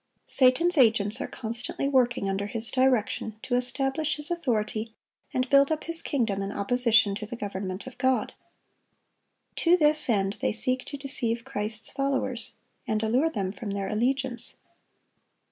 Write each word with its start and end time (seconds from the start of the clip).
(892) 0.29 0.33
Satan's 0.71 0.77
agents 0.83 1.21
are 1.21 1.27
constantly 1.27 1.87
working 1.87 2.27
under 2.27 2.47
his 2.47 2.71
direction 2.71 3.35
to 3.43 3.53
establish 3.53 4.15
his 4.15 4.31
authority 4.31 4.95
and 5.31 5.47
build 5.51 5.71
up 5.71 5.83
his 5.83 6.01
kingdom 6.01 6.41
in 6.41 6.51
opposition 6.51 7.13
to 7.13 7.27
the 7.27 7.35
government 7.35 7.85
of 7.85 7.99
God. 7.99 8.33
To 9.57 9.77
this 9.77 10.09
end 10.09 10.37
they 10.41 10.53
seek 10.53 10.85
to 10.85 10.97
deceive 10.97 11.45
Christ's 11.45 11.91
followers, 11.91 12.53
and 12.87 13.03
allure 13.03 13.29
them 13.29 13.51
from 13.51 13.69
their 13.69 13.89
allegiance. 13.89 14.57